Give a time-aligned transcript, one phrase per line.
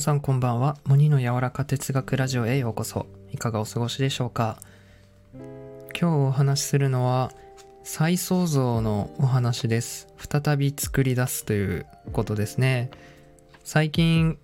[0.00, 0.76] さんこんばんは。
[0.84, 3.06] モニの柔らか哲学ラジオへようこそ。
[3.32, 4.60] いかがお過ごしでしょうか
[5.98, 7.32] 今日お話しするのは
[7.82, 10.06] 再創造のお話です。
[10.18, 12.90] 再び作り出すということですね。
[13.64, 14.38] 最近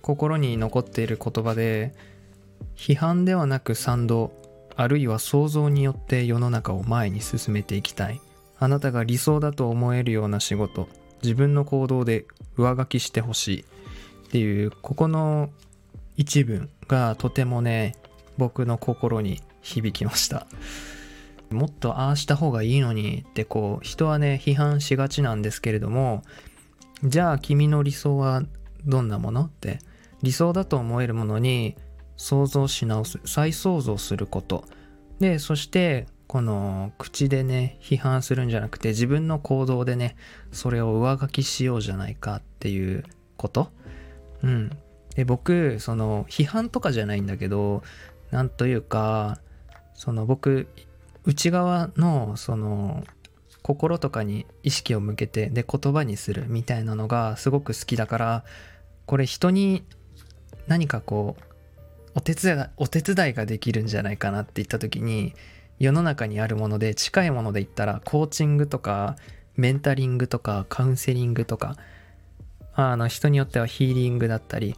[0.00, 1.92] 心に残っている言葉で
[2.76, 4.32] 批判ではなく賛同
[4.76, 8.20] あるいは想像によって世の中を前に進めていきたい
[8.58, 10.88] あなたが理想だと思えるような仕事
[11.22, 12.24] 自分の行動で
[12.56, 13.64] 上書きしてほしい
[14.30, 15.50] っていうここの
[16.16, 17.96] 一文がとてもね
[18.38, 20.46] 僕の心に響きました。
[21.50, 26.22] もっとああした方がいいのにってこう人はね批判しがちなんですけれども
[27.02, 28.44] じゃあ君の理想は
[28.86, 29.80] どんなものって
[30.22, 31.74] 理想だと思えるものに
[32.16, 34.64] 想像し直す再創造すること。
[35.18, 40.14] でそしてこの口でね批判するんじゃなくて自分の行動でね
[40.52, 43.02] それを上書きしようじゃないかっていう
[43.36, 43.72] こと。
[44.42, 44.70] うん。
[45.14, 47.82] で僕その批判とかじゃないんだけど
[48.30, 49.40] なんというか
[49.94, 50.68] その僕
[51.24, 53.04] 内側のその
[53.62, 58.44] 心とかに意識を向けてで言葉にするみたいなのがすごく好きだから
[59.06, 59.84] これ人に
[60.66, 61.42] 何かこう
[62.14, 65.34] お手伝いお手伝いができるんじゃないかなって言った時に
[65.78, 69.16] 世の中にあるもので近いもので言ったらコーチングとか
[69.56, 71.76] メンタリングとかカウンセリングとか
[72.88, 74.76] あの人によってはヒーリングだったり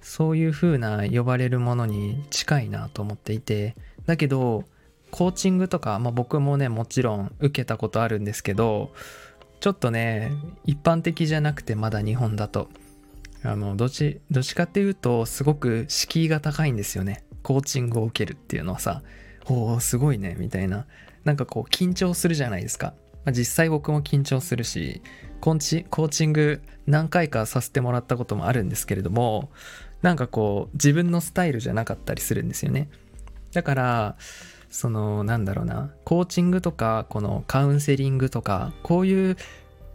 [0.00, 3.74] そういう風な呼ばれるものに近いなと思っていて
[4.06, 4.64] だけど
[5.10, 8.92] コーチングとか、まあ、僕もねもちろん受けたことあるんですけど
[9.60, 10.32] ちょっとね
[10.64, 12.68] 一般的じゃなくてまだ日本だと。
[13.42, 17.24] あのどっちどっちかっていうとすごく敷居が高いんですよね。
[17.42, 19.02] コーチングを受けるっていうのはさ
[19.46, 20.86] おおすごいねみたいな。
[21.24, 25.02] なんかこう緊張するじゃないですか、まあ、実際僕も緊張するし
[25.40, 29.50] コーチコーチング何回かさせてもらったこともあるんですけれども
[30.02, 32.88] なんかこう自分のスタイルじゃなかったりするんですよね。
[33.52, 34.16] だから
[34.70, 39.36] そのなんだろうなコーチングとかこのカウンセリングとかこういう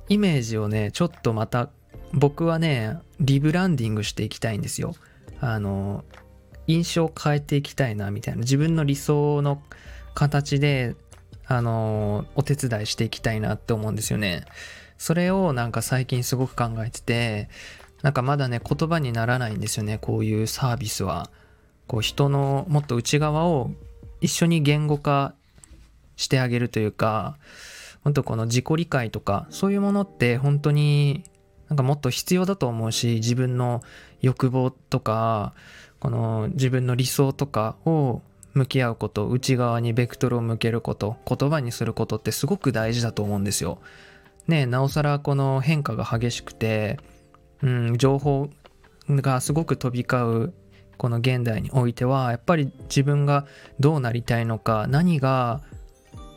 [0.09, 1.69] イメージをねちょっとまた
[2.13, 4.93] 僕はねリブランディングしていきたいんですよ。
[5.39, 6.03] あの
[6.67, 8.41] 印象を変えていきたいなみたいな。
[8.41, 9.61] 自分の理想の
[10.13, 10.95] 形で
[11.47, 14.45] あのお手伝いしていきたいなって思うんですよね。
[14.97, 17.49] それをなんか最近すごく考えてて
[18.01, 21.29] なんかまだね言葉にならないんですよねこういうサービスは。
[21.87, 23.71] こう人のもっと内側を
[24.21, 25.35] 一緒に言語化
[26.15, 27.37] してあげるというか
[28.03, 31.23] 本当この自己理解とかそういうものって本当に
[31.69, 33.81] なんかもっと必要だと思うし自分の
[34.21, 35.53] 欲望とか
[35.99, 38.21] この自分の理想とかを
[38.55, 43.79] 向き合うこと内側にベクトルを向けること言葉にすることってすごく大事だと思うんですよ。
[44.47, 46.99] ねなおさらこの変化が激しくて、
[47.61, 48.49] うん、情報
[49.09, 50.53] がすごく飛び交う
[50.97, 53.45] この現代においてはやっぱり自分が
[53.79, 55.61] どうなりたいのか何が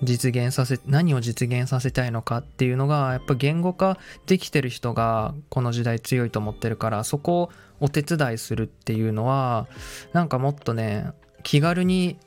[0.02, 9.68] 実現させ何を実現させたいのかっていうのがやっぱ言語化できてる人がこの時代強いと思ってるからそこをお手伝いするっていうのは
[10.12, 11.12] なんかもっとね
[11.42, 12.18] 気軽に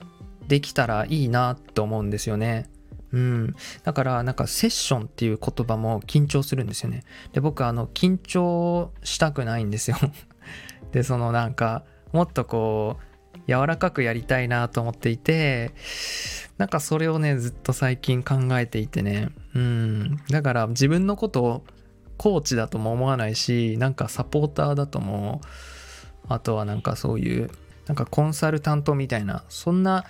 [0.48, 2.70] できたらいいなって思うんですよね。
[3.14, 7.04] うん、だからなんかセッションっていう言葉も緊張するんですよね。
[7.34, 9.98] で僕あの緊張したくないんですよ。
[10.92, 11.84] でそのなんか
[12.14, 15.72] もっとこう柔らかくやりたいなと思っていて
[16.58, 21.64] なんかそれをねずっと最近考えていてねうんだから自分のことを
[22.18, 25.42] コーチだとも思わないしなんかサポーターだとも
[26.28, 27.50] あとはなんかそういう
[27.92, 30.06] なんかコンサルタントみたいなそんな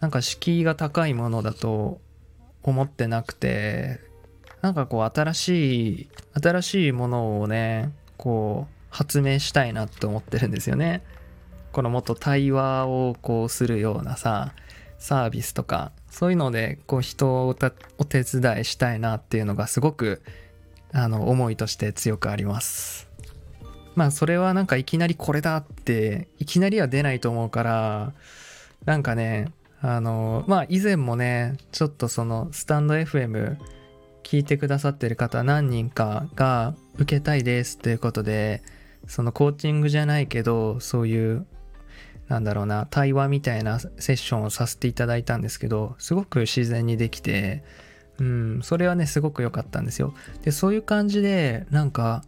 [0.00, 2.00] なんか敷居が高いものだと
[2.62, 4.00] 思ってなくて
[4.62, 6.08] なんかこう新しい
[6.42, 11.02] 新しいものをねこう発明したいなって思ってるんですよね。
[11.72, 14.54] このもっと対話をこうするようなさ
[14.98, 17.54] サービスとかそういうのでこう人を
[17.98, 20.22] お手伝いしたいなっていうのがすごく
[20.90, 23.10] あの思いとして強くあります。
[23.96, 28.12] まあそれはなんかいきなりこれだっていきなりは出ないと思うから
[28.84, 33.56] なんかねあのまあ以前もねちょっとそのスタンド FM
[34.22, 38.62] 聞いてくださってる方何人かが受けたいですということで
[39.08, 41.46] そのコーチングじゃないけどそういう
[42.28, 47.62] なんだろうな、対話みたいなセッションをさせていただいたんですけど、すごく自然にできて、
[48.18, 50.14] うん、それはね、すごく良かったんですよ。
[50.42, 52.24] で、そういう感じで、なんか、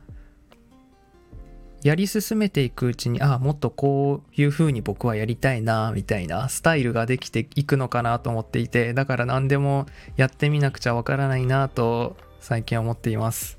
[1.83, 9.87] やり進めていくうちに、ああ、もっとこういう風に僕はやりたいな、みたいなスタイルができていくのかなと思っていて、だから何でも
[10.17, 13.59] やってみなくちゃわからないなと最近思っています。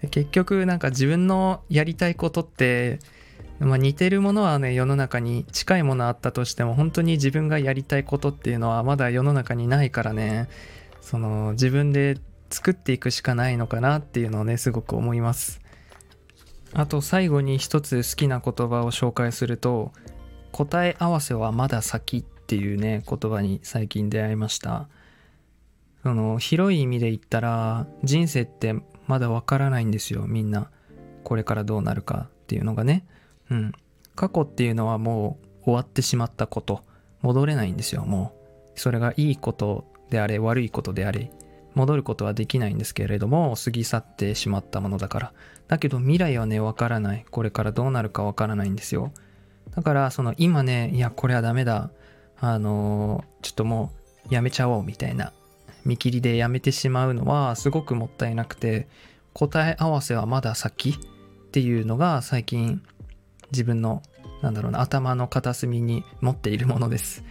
[0.00, 3.00] で結局、なんか自分のやりたいことって、
[3.60, 10.48] まあ、似てるものはね世の中に近いものあったとしても本当に自分がやりたいことっていうのはまだ世の中にないからね
[11.00, 12.18] その自分で
[12.50, 15.60] 作っていくしかないのかなっていうのをねすごく思います
[16.74, 19.92] あと最後に一つ好きな言葉を紹介すると
[20.52, 24.88] 答え合わせはまだ先っていうね言葉に最近出会いました。
[26.02, 28.74] その広い意味で言ったら人生って
[29.06, 30.70] まだわからないんですよみんな。
[31.24, 33.04] これからどうなるかっていうのがね。
[33.50, 33.72] うん。
[34.14, 36.82] 過去っていうのはもう終わってしまったこと。
[37.20, 38.32] 戻れないんですよも
[38.74, 38.80] う。
[38.80, 41.30] それがいいことであれ悪いことであれ。
[41.78, 45.32] 戻ることはできないんですけれども過ぎ去ってしまったものだから。
[45.68, 47.24] だけど未来はねわからない。
[47.30, 49.12] これからどうなるかわからないんですよ。
[49.76, 51.90] だからその今ねいやこれはダメだ。
[52.40, 53.92] あのー、ちょっとも
[54.30, 55.32] うやめちゃおうみたいな。
[55.84, 58.88] 見切りでやめてしまうのはすごくもったいなくて
[59.32, 60.90] 答え合わせはまだ先。
[60.90, 62.82] っていうのが最近
[63.52, 64.02] 自分の
[64.42, 67.24] なんだろうな頭の片隅に持っているものです。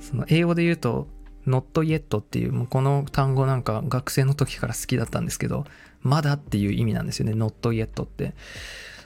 [0.00, 1.06] その英語で言うと
[1.50, 5.64] not yet っていうこの単語なんか学生の時から好きだったんですけど
[6.02, 8.34] まだっていう意味なんですよね not yet って。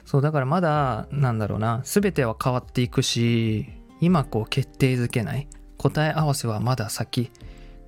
[0.05, 3.65] そうだからまだなんだろうな全ては変わっていくし
[4.01, 5.47] 今こう決定づけない
[5.77, 7.31] 答え合わせはまだ先。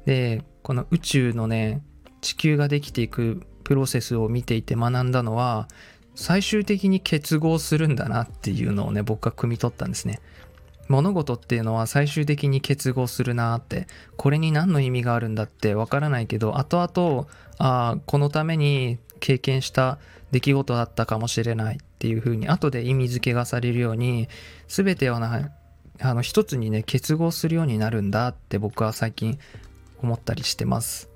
[0.06, 1.84] でこの宇宙のね
[2.22, 5.68] 地球ができていくプロセスを見ていて学んだのは
[6.16, 10.20] 最終的に結合するんだなっていうのをね僕は汲み取ったんですね。
[10.88, 20.00] 物事っていうのは最終的に結合するなってこれに何の意味があるんだってわからないけど後々あこのために経験した
[20.32, 24.28] 出来事だったかもしれないっていうふうに後で意味付けがされるように
[24.68, 25.52] 全てをな
[26.00, 29.40] あの一つにね結合するようになるんだって僕は最近
[30.02, 31.10] 思ったりしてます。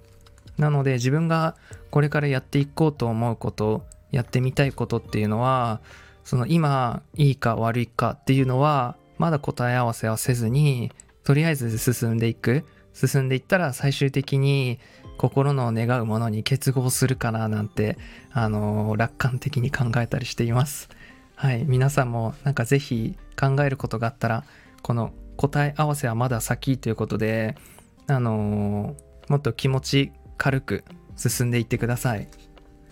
[0.58, 1.56] なので自分が
[1.92, 5.82] これからやっていこうと思うことやってみたいことっていうのは
[6.24, 10.92] その今いいか悪いかっていうのはまだ答え合わせはせずに
[11.24, 12.66] とりあえず進んでいく。
[12.94, 14.80] 進んでいったら最終的に
[15.18, 17.98] 心の願うものに結合するかななんて
[18.34, 20.90] あの楽観的に考えたりしています。
[21.36, 21.66] はい。
[21.66, 24.44] 皆さんもなんか是非考えることがあったら
[24.82, 27.56] この答え合わせはまだ先ということで
[28.08, 28.96] あの
[29.30, 30.84] もっと気持ち軽く
[31.16, 32.28] 進んでいってください。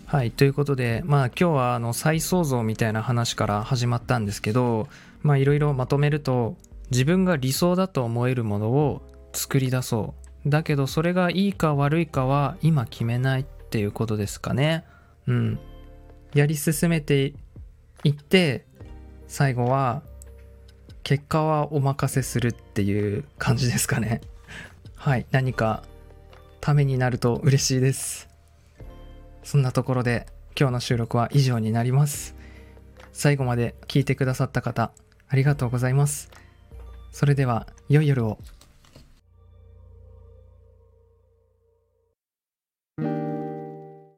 [0.06, 0.30] はい。
[0.30, 4.86] ということでまあ今日はあの再創造みたいな話から始まったんですけど
[5.22, 6.56] まあいろいろまとめると
[6.90, 9.02] 自分が理想だと思えるものを
[9.32, 10.14] 作り出そ
[10.44, 10.48] う。
[10.48, 14.84] だけどそれがいいか悪いかは今決めないっていうことですかね。
[15.26, 15.58] うん。
[16.34, 17.34] やり進めて
[18.04, 18.64] いって
[19.26, 20.02] 最後は
[21.02, 24.20] 結果はお任せするっていう感じですかね。
[24.96, 25.26] はい。
[25.30, 25.82] 何か
[26.60, 28.28] ためになると嬉しいです。
[29.42, 30.26] そんなところで
[30.58, 32.34] 今日の収録は以上になります。
[33.12, 34.92] 最後まで聞いてくださった方
[35.30, 36.28] ありがとうございます。
[37.12, 38.38] それでは、良い夜を。